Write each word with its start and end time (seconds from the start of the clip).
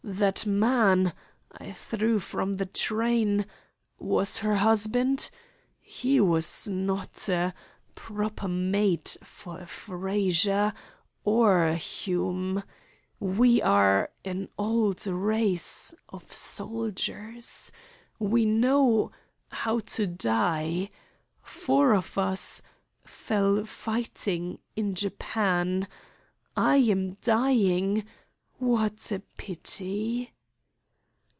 That 0.03 0.45
man 0.47 1.13
I 1.53 1.71
threw 1.73 2.17
from 2.19 2.53
the 2.53 2.65
train 2.65 3.45
was 3.99 4.37
her 4.39 4.55
husband? 4.55 5.29
He 5.79 6.19
was 6.19 6.67
not 6.67 7.29
a 7.29 7.53
proper 7.95 8.47
mate 8.49 9.15
for 9.23 9.59
a 9.59 9.65
Frazer 9.67 10.73
or 11.23 11.65
a 11.67 11.75
Hume. 11.77 12.63
We 13.19 13.61
are 13.61 14.09
an 14.25 14.49
old 14.57 15.05
race 15.07 15.93
of 16.09 16.33
soldiers. 16.33 17.71
We 18.19 18.43
know 18.43 19.11
how 19.49 19.79
to 19.79 20.07
die. 20.07 20.89
Four 21.43 21.93
of 21.93 22.17
us 22.17 22.61
fell 23.05 23.63
fighting 23.65 24.57
in 24.75 24.93
Japan. 24.95 25.87
I 26.57 26.77
am 26.77 27.13
dying! 27.21 28.03
What 28.63 29.11
a 29.11 29.23
pity!" 29.37 30.31